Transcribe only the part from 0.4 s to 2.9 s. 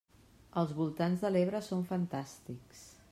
Els voltants de l'Ebre són fantàstics!